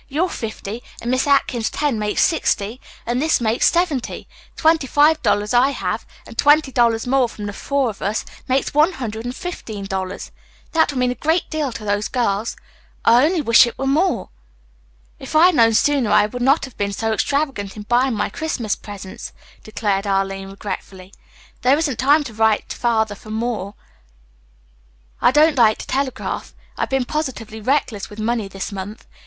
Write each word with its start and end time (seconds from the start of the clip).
Your 0.07 0.31
fifty, 0.31 0.81
and 0.99 1.11
Miss 1.11 1.27
Atkins's 1.27 1.69
ten 1.69 1.99
makes 1.99 2.23
sixty, 2.23 2.81
and 3.05 3.21
this 3.21 3.39
makes 3.39 3.69
seventy. 3.69 4.27
The 4.55 4.61
twenty 4.63 4.87
five 4.87 5.21
dollars 5.21 5.53
I 5.53 5.69
have 5.69 6.07
and 6.25 6.35
twenty 6.35 6.71
dollars 6.71 7.05
more 7.05 7.29
from 7.29 7.45
the 7.45 7.53
four 7.53 7.91
of 7.91 8.01
us 8.01 8.25
makes 8.47 8.73
one 8.73 8.93
hundred 8.93 9.25
and 9.25 9.35
fifteen 9.35 9.85
dollars. 9.85 10.31
That 10.71 10.91
will 10.91 10.97
mean 10.97 11.11
a 11.11 11.13
great 11.13 11.47
deal 11.51 11.71
to 11.73 11.85
those 11.85 12.07
girls. 12.07 12.55
I 13.05 13.23
only 13.23 13.41
wish 13.43 13.67
it 13.67 13.77
were 13.77 13.85
more." 13.85 14.29
"If 15.19 15.35
I 15.35 15.45
had 15.45 15.55
known 15.55 15.75
sooner 15.75 16.09
I 16.09 16.25
would 16.25 16.41
not 16.41 16.65
have 16.65 16.77
been 16.77 16.93
so 16.93 17.13
extravagant 17.13 17.77
in 17.77 17.83
buying 17.83 18.15
my 18.15 18.29
Christmas 18.29 18.75
presents," 18.75 19.33
declared 19.63 20.07
Arline 20.07 20.49
regretfully. 20.49 21.13
"There 21.61 21.77
isn't 21.77 21.99
time 21.99 22.23
to 22.23 22.33
write 22.33 22.73
Father 22.73 23.13
for 23.13 23.29
money. 23.29 23.73
I 25.21 25.29
don't 25.29 25.59
like 25.59 25.77
to 25.77 25.85
telegraph. 25.85 26.55
I've 26.75 26.89
been 26.89 27.05
positively 27.05 27.61
reckless 27.61 28.09
with 28.09 28.17
money 28.17 28.47
this 28.47 28.71
month. 28.71 29.05